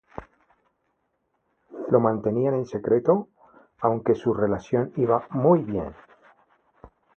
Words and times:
Lo 1.91 1.99
mantenían 1.99 2.55
en 2.55 2.65
secreto 2.65 3.27
aunque 3.81 4.15
su 4.15 4.33
relación 4.33 4.91
iba 4.95 5.27
muy 5.29 5.59
bien. 5.61 5.93